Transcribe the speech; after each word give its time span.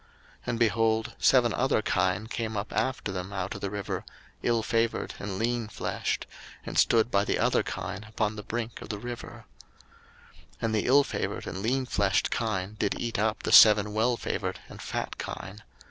01:041:003 0.01 0.09
And, 0.47 0.59
behold, 0.59 1.13
seven 1.19 1.53
other 1.53 1.83
kine 1.83 2.25
came 2.25 2.57
up 2.57 2.73
after 2.73 3.11
them 3.11 3.31
out 3.31 3.53
of 3.53 3.61
the 3.61 3.69
river, 3.69 4.03
ill 4.41 4.63
favoured 4.63 5.13
and 5.19 5.39
leanfleshed; 5.39 6.25
and 6.65 6.79
stood 6.79 7.11
by 7.11 7.23
the 7.23 7.37
other 7.37 7.61
kine 7.61 8.05
upon 8.05 8.35
the 8.35 8.41
brink 8.41 8.81
of 8.81 8.89
the 8.89 8.97
river. 8.97 9.45
01:041:004 10.53 10.55
And 10.63 10.73
the 10.75 10.85
ill 10.87 11.03
favoured 11.03 11.45
and 11.45 11.63
leanfleshed 11.63 12.31
kine 12.31 12.77
did 12.79 12.99
eat 12.99 13.19
up 13.19 13.43
the 13.43 13.51
seven 13.51 13.93
well 13.93 14.17
favoured 14.17 14.59
and 14.67 14.81
fat 14.81 15.19
kine. 15.19 15.61